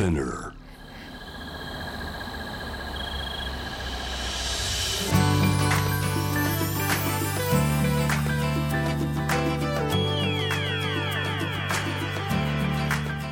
[0.00, 0.54] Spinner.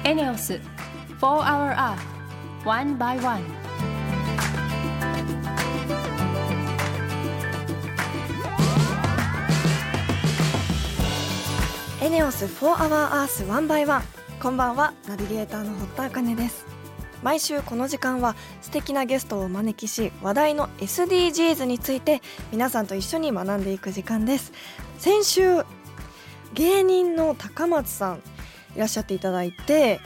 [0.04, 0.60] エネオス
[1.18, 1.98] 4 Hour Earth
[2.66, 3.42] One by One
[12.02, 16.64] エネオス4 Hour Earth One by One こんばんはナビゲーターの堀田茜です。
[17.24, 24.52] 毎週この時間は素敵なゲストをお招きし話題の SDGs について皆さんと一緒に学んでいく時間です。
[24.98, 25.64] 先週
[26.54, 28.22] 芸人の高松さん
[28.76, 30.00] いらっしゃっていただいて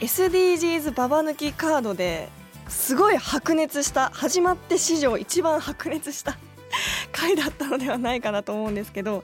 [0.00, 2.28] SDGs ババ抜きカードで
[2.66, 6.36] すごい白熱した始まって史上一番白熱した
[7.12, 9.22] 回だったのではないかなと思うんですけど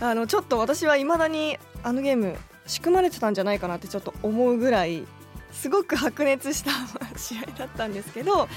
[0.00, 2.36] あのちょっと私はいまだにあのゲーム
[2.66, 5.04] 仕組まれてたんじゃないかなってちょっと思うぐらい
[5.52, 6.70] すごく白熱した
[7.16, 8.48] 試合だったんですけど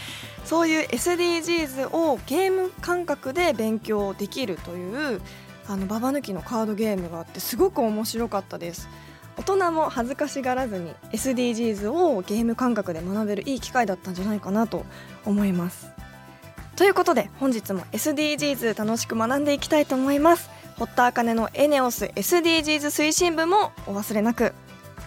[0.45, 5.21] そういう SDGs をゲーム感覚で勉強できるという
[5.67, 8.89] あのババ抜きのカードゲームがあってすごく面白かったです。
[9.37, 14.83] 大人も恥ずかしがらずに SDGs をゲーム感覚で学べるいい機会だったんじゃないかなと
[15.25, 15.91] 思います。
[16.75, 20.49] ということで本日も SDGs 楽しく学んでいきたいと思います。
[20.77, 24.53] 堀田茜のエネオス SDGs 推進部もお忘れなく。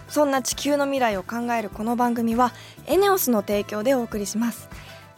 [0.09, 2.51] そんな地球の未来を考えるこの番組は
[2.87, 4.67] エネオスの提供でお送りします。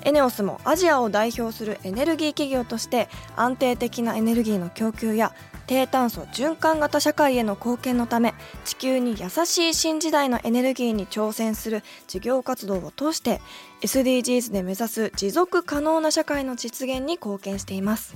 [0.04, 5.34] エネオスもアジアを代表するエネルギー企業として安定的なエネルギーの供給や
[5.66, 13.42] 低炭素循環型社会への貢献のため地球に優しい新時代のエネルギーに挑戦する事業活動を通して
[13.81, 18.14] SDGs で目指す持続可能な社会の実現に貢献しています。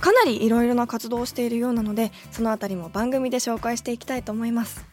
[0.00, 4.84] かなりいろいろな活動をしているようなのでそのあたりも番組で紹介していきたいと思います。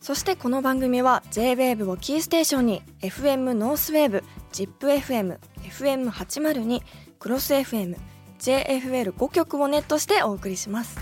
[0.00, 4.22] そしてこの番組は JWAVE をキーステーションに FM ノースウェーブ
[4.52, 6.80] ZIPFM、FM802、
[7.18, 7.96] クロス FM、
[8.38, 10.96] JFL5 曲をネットしてお送りします。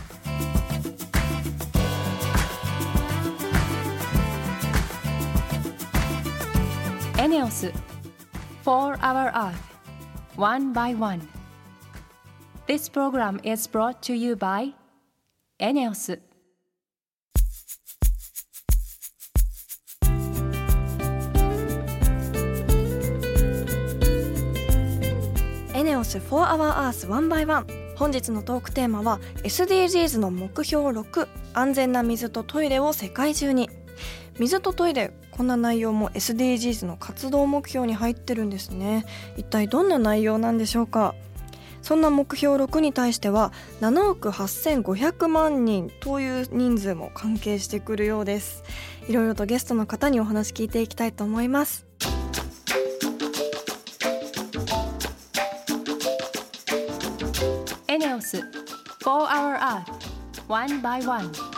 [7.18, 7.72] エネオス
[8.64, 9.54] 4 Hour Earth
[10.36, 11.43] One by One.
[12.66, 14.72] This program is brought to you by
[15.58, 16.18] エネオス
[25.74, 27.66] エネオス4 Hour Earth One by One.
[27.96, 33.68] 本日のトークテーマは SDGs の目標6安全な水とトイレを世界中に。
[34.38, 39.04] 水とトイレこんな内容も SDGs の活動目標に入ってるんですね。
[39.36, 41.14] 一体どんな内容なんでしょうか？
[41.84, 43.52] そんな目標6に対しては
[43.82, 48.64] 7億8500万人という人数も関係してくるようです。
[49.06, 51.86] いろいろとゲストの方にお話聞いていきたいと思います。
[57.86, 58.44] エネオス4
[59.04, 59.84] Hour Earth
[60.48, 61.53] One by 1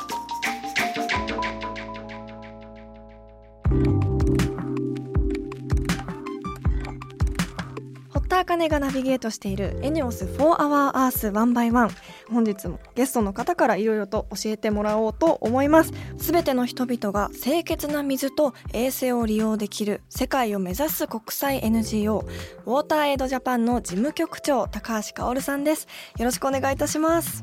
[8.47, 11.91] 堀田茜がナビゲートしているエネオス4 Hour Earth 1 by One
[12.31, 15.93] 本日もゲストの方からいろいろと教えてもらおうと思います。
[16.17, 22.25] すべての人々が清潔な水と衛生を利用できる世界を目指す国際 NGO
[22.67, 25.89] ウォーターエイドジャパンの事務局長高橋香さんです。
[26.17, 27.43] よろしくお願いいたします。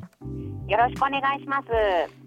[0.67, 2.22] よろしくお願いします。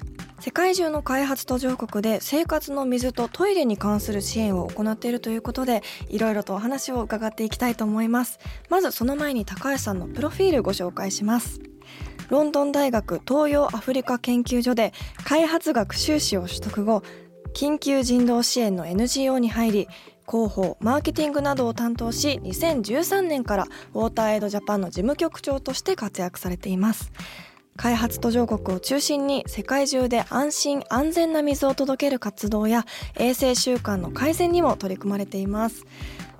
[0.46, 8.38] 世界中の開発途上国で生活の水とトイレに関する支援を行っているということでいろいろとお話を伺っていきたいと思います。
[8.70, 11.58] まずその前に高橋さんのプロフィールご紹介します。
[12.28, 14.92] ロンドン大学東洋アフリカ研究所で
[15.24, 17.02] 開発学修士を取得後
[17.52, 19.88] 緊急人道支援の NGO に入り
[20.30, 27.10] 広報マーケティングなどを担当し2013年からウォーターエイドジャパンの事務局長として活躍されています。
[27.76, 32.84] 開発途上国を中心に世界中で安心安全な水を届ける活動や
[33.16, 35.84] 衛生習慣の改善にも取り組まれています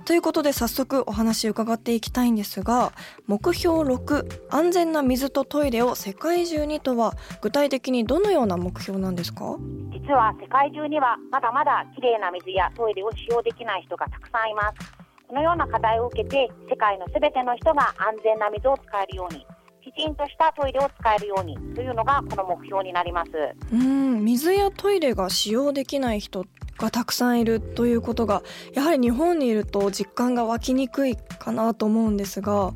[0.05, 2.93] ということで早速お話伺っていきたいんですが
[3.27, 9.57] 目標6安全な水とトイレを世界中にとは具体的にどのような目標なんですか？
[9.91, 14.93] 実は世界中にはまだまだきれいな水やトイレを使用できない人がたくさんいます。
[15.27, 19.45] このような課題を受けて世界のすべての人が安全な水を使えるように、
[19.91, 23.31] きちんとしたトイレを使えるようにというのがこの目標になります。
[23.71, 26.45] うん水やトイレが使用できない人
[26.77, 28.43] がたくさんいるということが
[28.73, 32.71] やはり日本にいると実感が湧きにくいかなと思うんですが。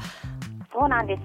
[0.74, 1.24] そうなんです。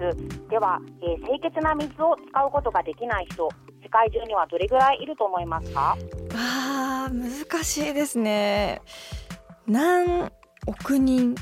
[0.49, 3.47] では、えー清潔な水を使うことができない人、
[3.81, 5.97] 世界中にはどれぐらいいると思いますか？
[6.35, 8.81] あー難しいですね。
[9.65, 10.29] 何
[10.67, 11.33] 億人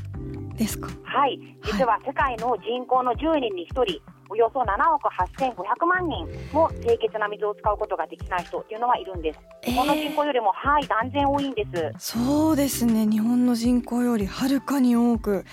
[0.55, 0.87] ですか？
[1.03, 1.39] はい。
[1.63, 9.39] 実は世界の人口の10人に1人およそ7億8500万人も清潔な水を使うことができない人っていうのはいるんです。
[9.63, 9.71] えー。
[9.71, 11.65] 日本の人口よりも、はい断然多いんで
[11.99, 12.15] す。
[12.15, 13.05] そうですね。
[13.07, 15.45] 日本の人口よりはるかに多く、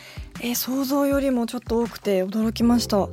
[0.43, 3.09] えー想像よりもちょっと多くて驚きました。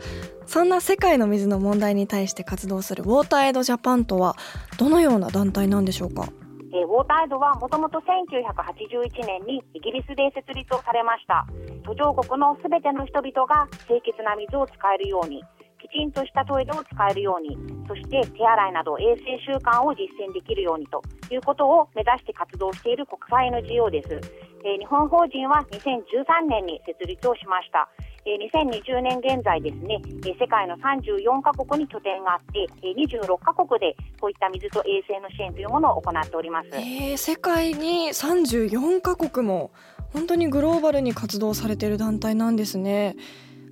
[0.46, 4.36] そんな世界の水の問題に対して活動するウォーターエイドジャパンとは
[4.78, 6.30] どのような団体なんでしょうか？
[6.71, 11.45] えーウォーターエイドはもともと1981年にイギリスで設立をされました。
[11.89, 15.42] 途上国のすべての人々が清潔な水を使えるように
[15.81, 17.57] きちんとしたトイレを使えるように
[17.88, 21.01] そして手洗いなど衛生習慣を実践できるようにと
[21.33, 24.13] いうことを目指して活動している国際 NGO です、
[24.62, 27.89] えー日本法人は2013年に設立をしました。
[28.25, 36.69] 2020年現在ですね、えー世界の34カ国に拠点があって、えー26カ国でこういった水と衛生の支援というものを行っております。
[36.74, 39.71] えー世界に34カ国も
[40.13, 43.16] 本当にグローバルに活動されている団体なんですね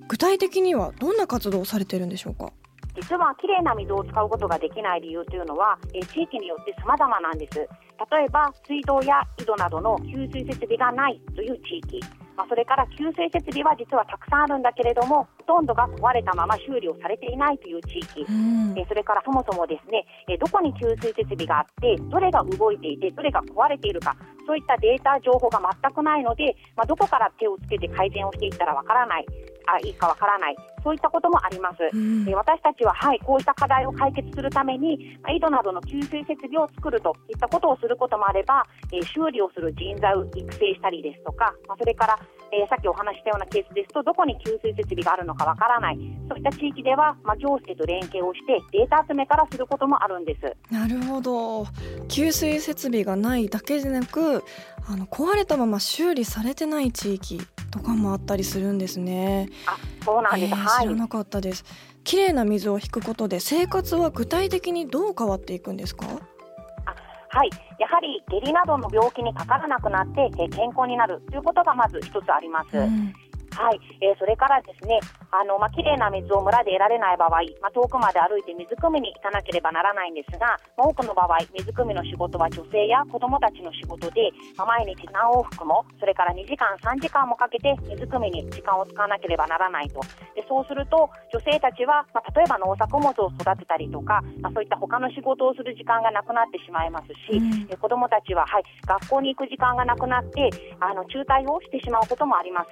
[0.06, 2.52] 具体的にはどんな活動をされてるんでしょうか？
[3.00, 7.58] 実はきれいな水を使うことができない理由というのは、えー地域によって様々なんです。
[7.58, 12.00] 例えば水道や井戸などの給水設備がないという地域、
[12.38, 18.78] まあ、それから給水設備は実はたくさんあるんだけれどもほとんどが壊れたまま修理をされていないという地域、うん。
[18.78, 29.26] えーそれからそもそもですね、えーどこに給水設備があってどれが動いていてどれが壊れているかそういったデータ情報が全くないので、まあ、どこから手をつけて改善をしていったらわからない
[29.68, 31.82] あいいかわからないそういったこともあります。
[31.92, 42.18] うんえー私たちは、はい、こうした課題を解決するために、まあ井戸などの給水設備を作るといったことをすることもあれば、えー修理をする人材を育成したりですとか、まあ、それから、
[42.52, 45.98] えーさっきお話ししたようなケースですと、どこに給水設備があるのかわからない、
[46.28, 50.56] そういった地域では、まあ、行政と連携をして、データ集めからすることもあるんです。
[50.72, 51.66] なるほど
[52.08, 54.44] 給水設備がないだけでなく
[54.86, 60.82] あの壊れたまま修理されてない地域とかもあったりするんですね、あそうなんです、えーはい。
[60.82, 61.64] 知らなかったです。
[62.04, 66.06] 綺麗な水を引くことで生活は具体的にどう変わっていくんですか？
[66.06, 72.76] はい、やはり下痢などの病気にかからなくなって、えー健康になるということがまず一つあります。
[72.76, 73.12] うん
[73.58, 75.00] はい、えーそれからですね、
[75.30, 90.00] あのまあ綺麗な水を村で得られない場合、まあ、遠くまで歩いて水汲みに行かなければならないんですが、まあ多くの場合、水汲みの仕事は女性や子どもたちの仕事で、まあ毎日何往復も、それから2時間、3時間もかけて水汲みに時間を使わなければならないと、
[90.34, 97.68] でそうすると、女性たちは、まあ、例えば農作物を育てたりとか、まあ、そういった他の仕事をする時間がなくなってしまいますし、うん。
[97.70, 100.50] え子どもたちは、はい、学校に行く時間がなくなって
[100.80, 102.70] あの中退をしてしまうこともあります。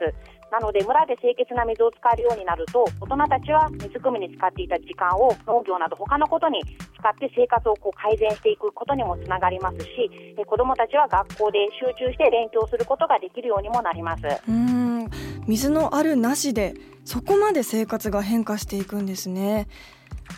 [0.51, 6.61] なので村で清潔な水を使えるようになると大人たちは水汲みに使っていた時間を農業など他のことに
[6.99, 14.23] 使って生活をこう改善していくことにもつながりますしえ子どもたちは学校で集中して勉強することができるようにもなります。
[14.25, 15.11] うーん。
[15.47, 16.75] 水のあるなしで
[17.05, 19.69] そこまで生活が変化していくんですね。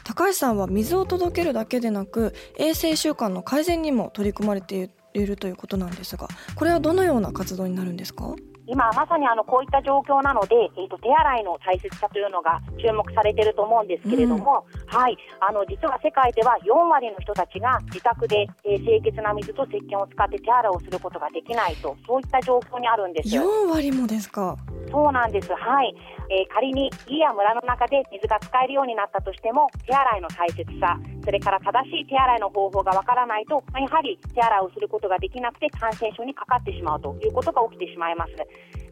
[0.04, 8.34] 高橋さんは水を届けるだけでなく衛生習慣の改善にも取り組まれているということなんですがこれはどのような活動になるんですか？
[8.68, 23.28] 今まさにあのこういった状況なので、えー、と手洗いの大切さというのが注目されていると思うんですけれども、はい、あの実は世界では4割の人たちが自宅で、えー清潔な水と石鹸を使って手洗いをすることができないとそういった状況にあるんです。
[23.28, 24.56] 4割もですか？
[24.90, 25.50] そうなんです。
[25.52, 25.94] はい。
[26.30, 38.32] えー仮に家や村の中で水が使えるようになったとしても、手洗いの大切さ、それから正しい手洗いの方法がわからないと、まあやはり手洗いをすることができなくて感染症にかかってしまうということが起きてしまいます。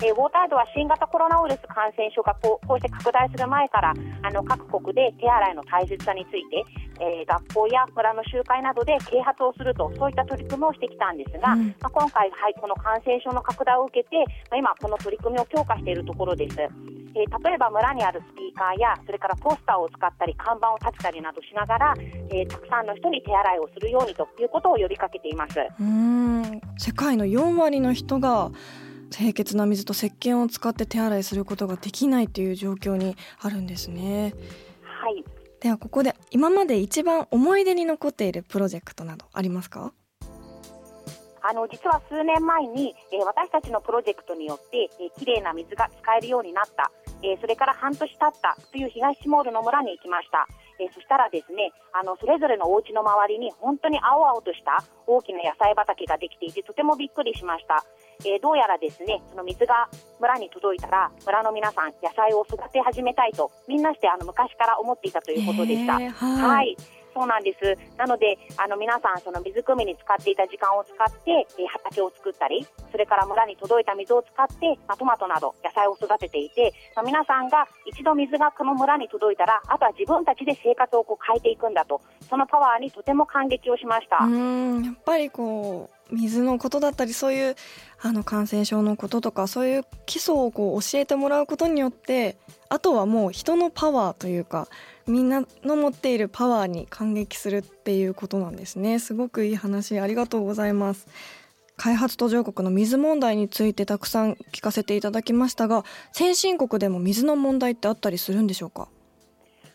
[0.04, 6.60] えーウォータードは新型コロナウイルス感染症がこうこうして拡大する前から、あの各国で手洗いの大切さについて、
[7.00, 14.16] えー学校や村の集会などで啓発をすると、そういった取り組みをしてきたんですが、うんまあ、今回、はい、この感染症の拡大を受けて、
[14.52, 16.56] まあ、今、この取り組みを強化しているところです。
[17.18, 21.94] えー例えば村にあるスピーカーや、それからポスターを使ったり、看板を立てたりなどしながら、
[22.30, 25.58] えーたくさんの人に手洗いをするようにということを呼びかけています。
[25.58, 26.60] うーん。
[26.78, 28.50] 世界の4割の人が
[29.10, 34.34] 清潔な水と石鹸を使って手洗いすることができないという状況にあるんですね。
[34.82, 35.24] はい。
[35.60, 39.92] ではここで今まで一番思い出に残っているプロジェクトなどありますか？
[41.48, 46.90] あの実は数年前に、えー私たちのプロジェクトによって、えー、きれいな水が使えるようになった、
[47.22, 50.46] えーそれから半年経ったという東シモールの村に行きました、
[50.78, 57.84] えーそしたらですねあのそれぞれのお家の周りに本当に青々とした大きな野菜畑ができていてとてもびっくりしました、
[58.24, 59.88] えーどうやらですねその水が
[60.20, 66.76] 村に届いたら村の皆さん野菜を育て始めたいとみんなしてあの昔から思っていたということでした、えーはい、
[67.16, 67.96] そうなんです。
[67.96, 84.16] なので、あの皆さんその水汲みに使っていた時間を使って、えー、畑を作ったり、それから村に届いた水を使って、まあ、トマトなど野菜を育てていて、まあ、皆さんが一度水がこの村に届いたら、あとは自分たちで生活をこう変えていくんだと、そのパワーにとても感激をしました。
[84.20, 87.56] やっぱりこう水のことだったりそういう
[88.00, 92.36] あの感染症のこととかそういう基礎をこう教えてもらうことによって
[92.68, 94.68] あとはもう人のパワーというか
[95.06, 98.98] みんなの持っているパワーに感激するっていうことなんですね。
[98.98, 101.06] すごくいい話ありがとうございます。
[101.76, 108.88] 開発途上国の水問題についてたくさん聞かせていただきましたが先進国でも水の問題ってあったりするんでしょうか？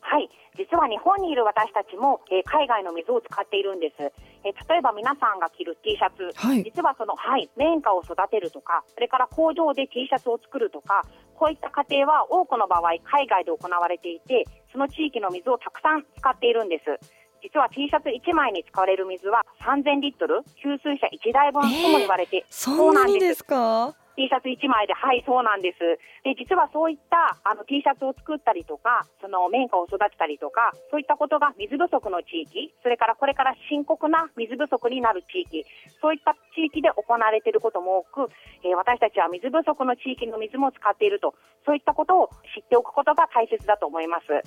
[0.02, 0.30] はい。
[0.58, 4.12] 実は日本にいる私たちも、えー、海外の水を使っているんです、
[4.44, 11.04] えー、例えば皆さんが着る T シャツ、はい、実はその、はい、綿花を育てるとかそれから工場で T シャツを作るとか
[11.36, 17.00] こういった過程は多くの場合海外で行われていてその地域の水をたくさん使っているんです。
[17.44, 23.96] 実は T シャツ1枚に使われる水は3000リットル給水車1台分とも言われて、えー、そうなんですか？
[24.22, 25.82] T シャツ1枚で、はい、そうなんです。
[26.22, 35.66] で、実はそういったあの T シャツを作ったりとか、その綿花を育てたりとか、そういったことが水不足の地域、それからこれから深刻な水不足になる地域、
[35.98, 41.34] そういった地域で行われていることも多く、えー、私たちは水不足の地域の水も使っていると、
[41.66, 44.38] そういったことを知っておくことが大切だと思います。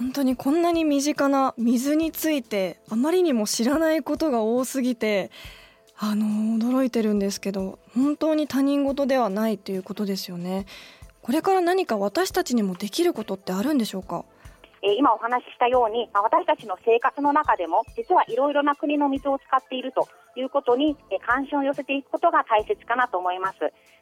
[0.00, 5.30] 本当にこんなに身近な水についてあまりにも知らないことが多すぎて
[6.02, 6.24] あの
[6.58, 10.64] 驚いてるんですけど本当に他人事ではないということですよね
[11.20, 14.24] これから何か私たちにもできることってあるんでしょうか？
[14.82, 23.58] え今お話ししたように、ま私たちの生活の中でも実はいろいろな国の水を使っているということに、え関心を寄せていくことが大切かなと思います。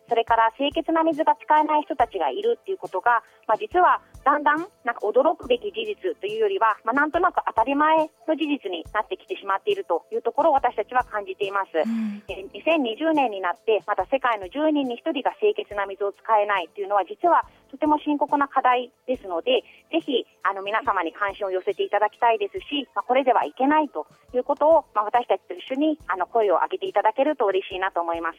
[0.09, 11.73] それから清潔な水が使えない人たちがいるっていうことが、まあ、実はだんだんなんか驚くべき事実というよりは、まあ、なんとなく当たり前の事実になってきてしまっているというところを私たちは感じています。
[11.73, 28.39] うん、2020年になってまた世界の10人に1人が清潔な水を使えないというのは実はとても深刻な課題ですので、ぜひあの皆様に関心を寄せていただきたいですし、まあ、これではいけないということを、まあ、私たちと一緒にあの声を上げていただけると嬉しいなと思います。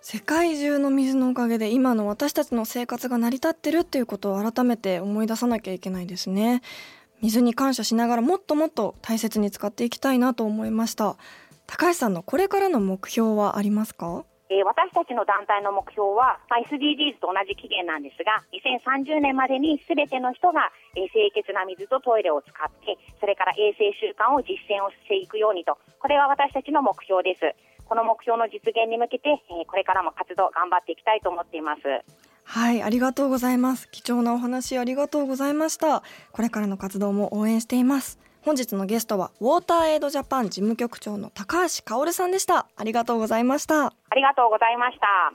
[0.00, 6.62] 世界中の水のおかげで今の私たちの生活が成り立ってるっていうことを改めて思い出さなきゃいけないですね。
[7.20, 11.16] 水に感謝しながらもっともっと大切に使っていきたいなと思いました。
[11.68, 14.24] 高橋さんのこれからの目標はありますか？
[14.52, 27.48] え私たちの団体の目標は、ま SDGs と同じ期限なんですが、2030年までに全ての人が、え清潔な水とトイレを使って、それから衛生習慣を実践をしていくようにと、これが私たちの目標です。
[27.88, 31.80] この目標の実現に向けて、えこれからも活動頑張っていきたいと思っています。
[32.44, 42.66] はいありがとうございます貴重なお話ありがとうございましたこれからの活動も応援しています本日のゲストはウォーターエイドジャパン事務局長の高橋香さんでした。
[42.76, 43.86] ありがとうございました。
[43.86, 45.32] ありがとうございました。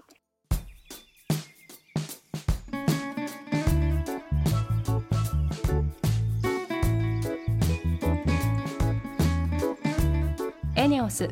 [10.75, 11.29] エネオス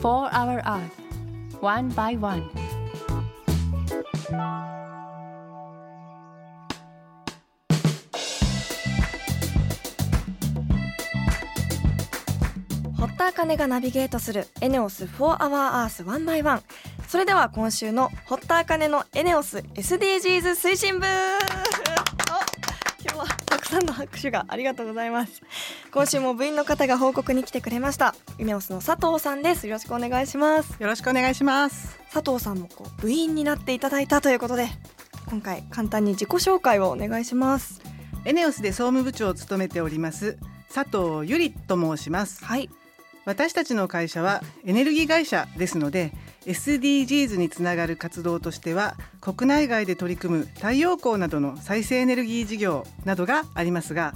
[0.00, 0.80] For Our Earth
[1.60, 2.50] One by One
[13.24, 16.60] 田茜がナビゲートするエネオス4 Our Earth One by One
[17.08, 21.06] それでは今週の堀田茜のエネオス SDGs 推進部。
[23.02, 25.40] 今日はたくさんの拍手がありがとうございます。
[25.90, 28.14] 今週も部員の方が報告に来てくれました。
[28.38, 29.66] イネオスの佐藤さんです。
[29.68, 30.76] よろしくお願いします。
[30.78, 31.98] よろしくお願いします。
[32.12, 34.68] 佐藤さんもこう部員になっていただいたということで
[35.30, 37.80] 今回簡単に自己紹介をお願いします。
[38.26, 40.38] エネオスで総務部長を務めております
[40.72, 42.44] 佐藤ゆりと申します。
[42.44, 42.68] はい
[43.24, 46.12] 私たちの会社はエネルギー会社ですので
[46.46, 54.14] SDGs につながる活動としては国内外で取り組む太陽光などの再生エネルギー事業などがありますが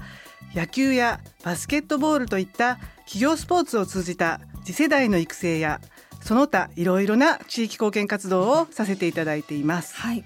[0.54, 5.80] 野球やバスケットボールといった企業スポーツを通じた次世代の育成や
[6.20, 10.24] その他いろいろな地域貢献活動をさせていただいています、はい、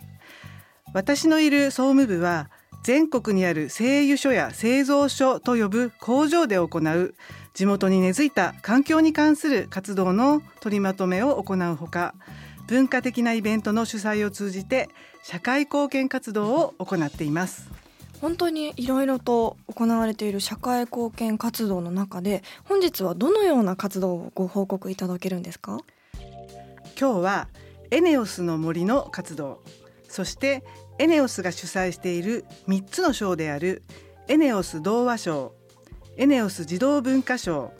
[0.92, 2.50] 私のいる総務部は
[2.82, 7.14] 全国にある製油所や製造所と呼ぶ工場で行う
[7.54, 12.14] 地元に根付いた環境に関する活動の取りまとめを行うほか
[12.66, 14.88] 文化的なイベントの主催を通じて
[15.22, 17.70] 社会貢献活動を行っています。
[18.20, 25.80] 本当にいろいろと行われている社会貢献活動の中で本日はどのような活動をご報告いただけるんですか？
[26.98, 27.48] 今日は
[27.90, 29.60] エネオスの森の活動
[30.08, 30.62] そして
[31.00, 33.82] エネオスが主催している3つの賞である
[34.28, 35.54] エネオス童話賞
[36.18, 37.72] エネオス児童文化賞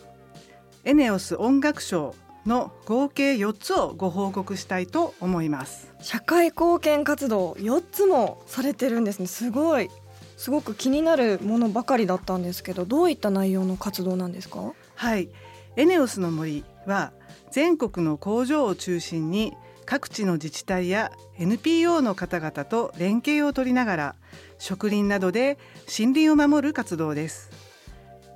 [0.85, 2.15] エネオス音楽賞
[2.47, 5.93] の合計4つをご報告したいと思います。
[6.01, 9.27] 社会貢献活動4つもされてるんですね。
[9.27, 9.91] すごい。
[10.39, 14.73] すごく気になるものばかりだったんですけどどういった内容の活動なんですか？
[14.97, 15.29] はい。
[15.77, 17.12] エネオスの森は
[17.51, 19.53] 全国の工場を中心に
[19.85, 24.15] 各地の自治体や NPO の方々と連携を取りながら
[24.59, 27.51] 植林などで森林を守る活動です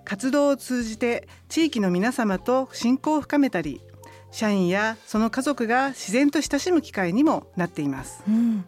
[0.06, 3.82] 活動を通じて地域の皆様と親交を深めたり
[4.30, 8.64] 社員やその家族が自然と親しむ機会にもなっています、うん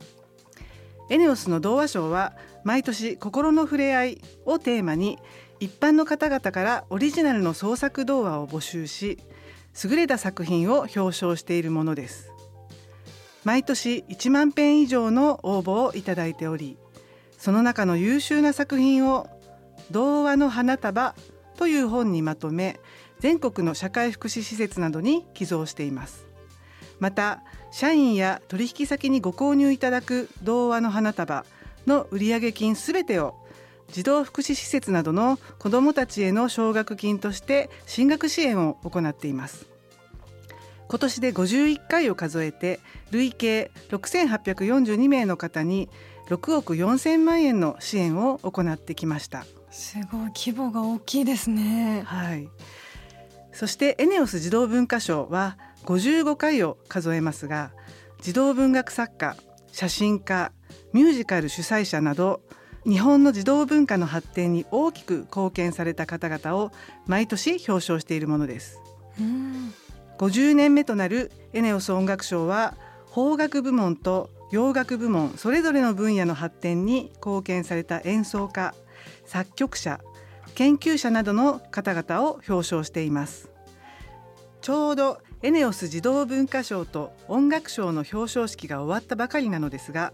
[1.11, 5.19] エネオスの童話賞は毎年心の触れ合いをテーマに
[5.59, 9.19] 一般の方々からオリジナルの創作童話を募集し
[9.85, 12.31] 優れた作品を表彰しているものです。
[13.45, 16.77] 毎年1万編以上の応募をいただいており
[17.39, 19.27] その中の優秀な作品を
[19.91, 21.15] 童話の花束
[21.57, 22.79] という本にまとめ
[23.21, 26.27] 全国の社会福祉施設などに寄贈しています。
[27.01, 31.45] また社員や取引先にご購入いただく童話の花束
[31.87, 33.35] の売上金すべてを
[33.93, 39.67] 児童福祉施設などの子どもたちへの奨学金として進学支援を行っています。
[40.89, 42.81] 今年で51回を数えて
[43.11, 45.89] 累計6842名の方に
[46.29, 49.45] 6億4000万円の支援を行ってきました。
[49.71, 52.49] すごい規模が大きいですねはい。
[53.53, 57.73] そしてエネオス児童文化賞は55回を数えますが、
[58.21, 59.37] 児童文学作家、
[59.73, 60.53] 写真家、
[60.93, 62.41] ミュージカル主催者など
[62.85, 66.73] 日本の児童文化の発展に大きく貢献された方々を
[67.07, 68.81] 毎年表彰しているものです。
[69.19, 69.75] うん
[70.19, 72.75] 50年目となるエネオス音楽賞は
[73.15, 78.75] 邦楽部門と洋楽部門それぞれの分野の発展に貢献された演奏家
[79.29, 80.01] 作曲者
[80.55, 83.51] 研究者などの方々を表彰しています。
[84.61, 90.13] ちょうどエネオス児童文化賞と音楽賞の表彰式が終わったばかりなのですが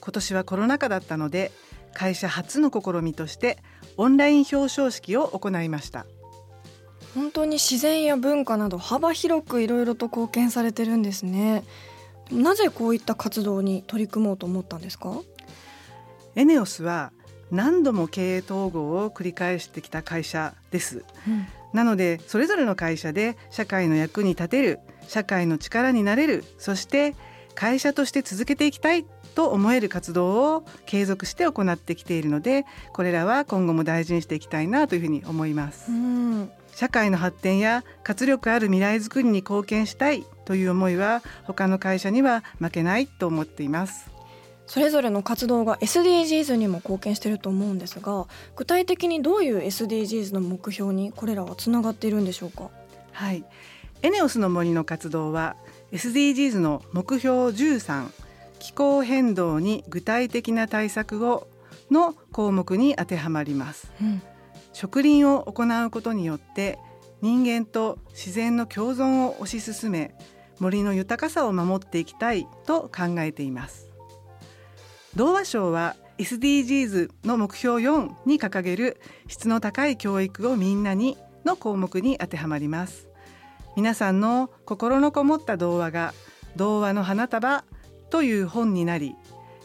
[0.00, 1.50] 今年はコロナ禍だったので
[1.92, 3.58] 会社初の試みとして
[3.96, 6.06] オンライン表彰式を行いました。
[7.14, 11.64] 本当に自然や文化など幅広くいろいろと貢献されてるんですね。
[12.30, 15.20] なぜこういった活動に取り組もうと思ったんですか？
[16.36, 17.12] エネオスは
[17.52, 21.04] 何度も経営統合を繰り返してきた会社です。
[21.72, 27.14] なのでそれぞれの会社で社会の役に立てる社会の力になれるそして
[27.54, 35.90] 会社として続けていきたいと思える活動を継続して行ってきているのでこれらは今後も大事にしていきたいなというふうに思います。
[35.90, 36.50] うん。
[36.74, 44.10] 社会の発展や活力ある未来づくりに貢献したいという思いは他の会社には負けないと思っています
[44.66, 52.70] それぞれの活動が SDGs にも貢献していると思うんですが具体的にどういう SDGs の目標にこれらはつながっているんでしょうか？
[53.12, 53.44] はい、
[54.02, 55.56] エネオスの森の活動は
[55.92, 58.08] SDGs の目標13
[58.58, 61.48] 気候変動に具体的な対策を
[61.90, 63.92] の項目に当てはまります。
[64.00, 64.22] うん。
[64.72, 66.78] 植林を行うことによって
[67.20, 70.14] 人間と自然の共存を推し進め
[70.58, 73.90] 森の豊かさを守っていきたいと考えています
[75.14, 83.08] 童話賞は SDGs の目標4に掲げる質の高い教育をみんなにの項目に当てはまります。
[83.76, 86.14] 皆さんの心のこもった童話が
[86.56, 87.64] 童話の花束
[88.10, 89.14] という本になり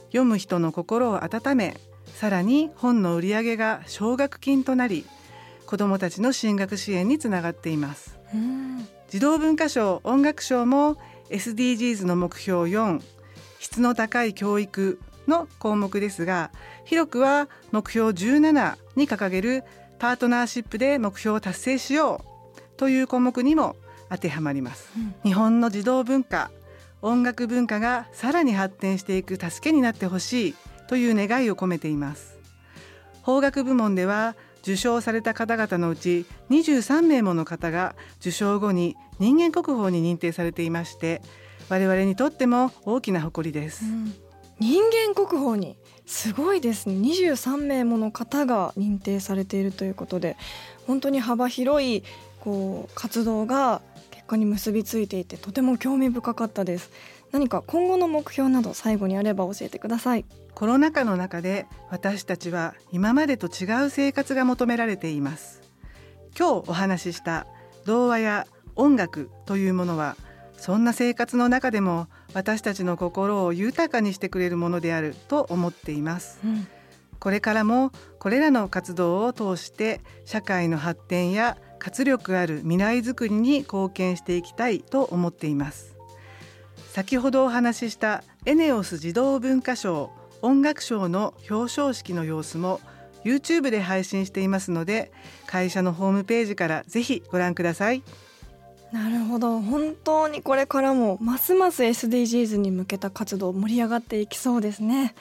[0.07, 5.05] 読む人の心を温めさらに本の売り上げが奨学金となり
[5.65, 8.17] 子どもたちの進学支援につながっています。
[8.33, 8.88] うん。
[9.10, 10.97] 児童文化賞音楽賞も
[11.29, 13.01] SDGs の目標4
[13.60, 16.51] 質の高い教育の項目ですが
[16.85, 19.63] 広くは目標17に掲げる
[19.99, 22.23] パートナーシップで目標を達成しよ
[22.55, 23.75] うという項目にも
[24.09, 25.15] 当てはまります、うん。
[25.23, 26.51] 日本の児童文化
[27.01, 30.55] 音楽文化がさらに発展していく助けになってほしい
[30.87, 32.37] という願いを込めています。
[33.23, 41.21] 邦楽部門では受賞された方々のうち23名もの方が受賞後に人間国宝に認定されていまして
[41.69, 43.83] 我々にとっても大きな誇りです、
[44.60, 46.96] 人間国宝にすごいですね。
[46.96, 50.38] 23名もの方が認定されているということで
[50.86, 52.04] 本当に幅広い
[52.39, 56.91] こう活動が結果に結びついていてとても興味深かったです。
[57.32, 60.26] 何か今後の目標など最後にあれば教えてください。
[60.56, 65.62] コロナ禍の中で私たちは今までと違う生活が求められています。
[66.38, 67.48] 今日お話しした
[67.86, 70.15] 童話や音楽というものは
[70.58, 76.39] そんな生活の中でも私たちの心を豊かにしてくれるものであると思っています。
[77.19, 85.95] これからもこれらの活動を通して社会の発展や活力ある未来づくりに貢献していきたいと思っています。
[86.91, 90.12] 先ほどお話ししたエネオス児童文化賞
[90.43, 92.82] 音楽賞の表彰式の様子も
[93.23, 95.12] YouTube で配信していますので
[95.47, 98.04] 会社のホームページからぜひご覧ください
[98.91, 99.60] なるほど。
[99.60, 105.13] 本当にこれからもますます SDGs に向けた活動盛り上がっていきそうですね。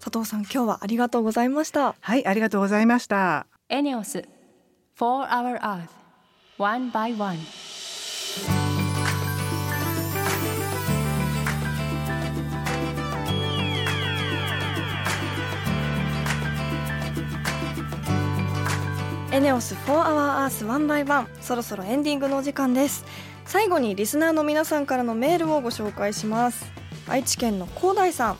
[0.00, 1.94] 佐藤さん今日はありがとうございました。
[2.00, 3.46] はいありがとうございました。
[3.68, 4.24] エネオス
[4.94, 5.88] For Our Earth
[6.58, 7.38] One by One
[19.34, 23.04] エネオス4 Hour Earth 1 by 1そろそろエンディングのお時間です。
[23.44, 26.64] 最後にリスナーの皆さんからのメールをご紹介します。
[27.08, 28.38] 愛知県の広大さん。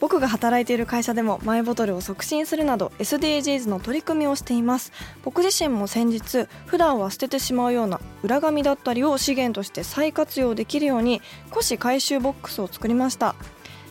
[0.00, 4.92] 僕が働いている会社でもマイボトルを促進するなど SDGs の取り組みをしています。
[5.24, 13.34] 僕自身も先日普段は捨ててしまうような裏紙だったりを資源として再活用できるように古紙回収ボックスを作りました。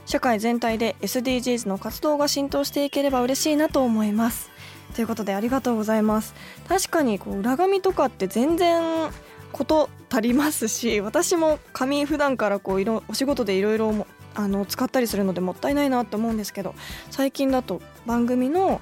[0.07, 4.56] 社会全体で SDGs の活動が浸透していければ嬉しいなと思います。
[4.97, 6.33] ということでありがとうございます。
[6.67, 9.11] 確かにこう裏紙とかって全然
[9.51, 16.73] こと足りますし 私も紙普段からこういろお仕事でいろいろあの使ったりするのでもったいないなと思うんですけど
[17.11, 18.81] 最近だと番組の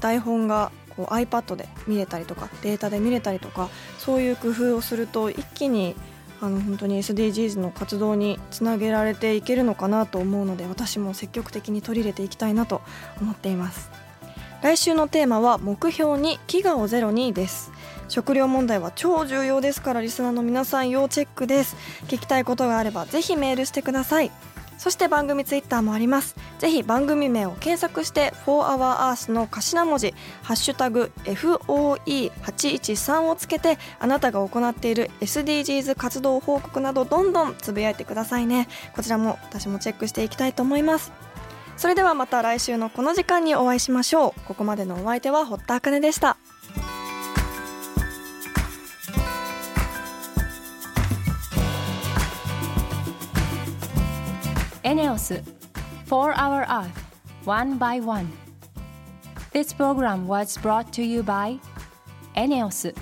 [0.00, 5.96] 台本がこう iPad で見れたりとかデータで見れたりとかそういう工夫をすると一気に
[6.42, 12.82] あの本当に SDGs の活動につなげられていけるのかなと思うので私も積極的に取り入れていきたいなと
[13.18, 14.03] 思っています。
[14.64, 17.70] 来週のテーマは目標に飢餓をゼロにです。
[18.08, 21.76] 食料問題は超重要ですからリスナーの皆さん要チェックです。
[22.08, 24.30] 聞きたいことがあればぜひメールしてください。
[24.78, 26.34] そして番組ツイッターもあります。
[26.60, 38.68] ぜひ番組名を検索して「4HourEarth」の頭文字「ハッシュタグ #FOE813」をつけてあなたが行っている SDGs 活動報告などどんどんつぶやいてくださいね。
[38.96, 41.12] こちらも私もチェックしていきたいと思います。
[41.76, 46.36] それではまた来週のこの時間にお会いしましょうここまでのお相手は堀田茜でした
[54.82, 55.42] エネオス
[56.06, 56.90] For Our Earth
[57.44, 58.28] One by One
[59.52, 61.58] This program was brought to you by
[62.34, 62.94] エネオス